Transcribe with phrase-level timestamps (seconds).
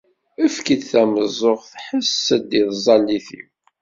[0.45, 3.47] Efk-d tameẓẓuɣt, ḥess-d i tẓallit-iw!